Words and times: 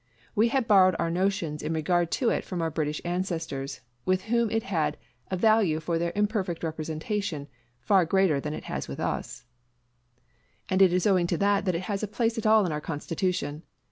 We 0.33 0.47
had 0.47 0.67
borrowed 0.67 0.95
our 0.97 1.11
notions 1.11 1.61
in 1.61 1.73
regard 1.73 2.09
to 2.13 2.29
it 2.31 2.43
from 2.43 2.59
our 2.59 2.71
British 2.71 3.01
ancestors, 3.05 3.81
with 4.03 4.23
whom 4.23 4.49
it 4.49 4.63
had 4.63 4.97
a 5.29 5.37
value 5.37 5.79
for 5.79 5.99
their 5.99 6.11
imperfect 6.15 6.63
representation 6.63 7.47
far 7.79 8.03
greater 8.07 8.39
than 8.41 8.55
it 8.55 8.63
has 8.63 8.87
with 8.87 8.99
us; 8.99 9.45
and 10.69 10.81
it 10.81 10.91
is 10.91 11.05
owing 11.05 11.27
to 11.27 11.37
that 11.37 11.65
that 11.65 11.75
it 11.75 11.83
has 11.83 12.01
a 12.01 12.07
place 12.07 12.39
at 12.39 12.47
all 12.47 12.65
in 12.65 12.71
our 12.71 12.81
Constitution. 12.81 13.61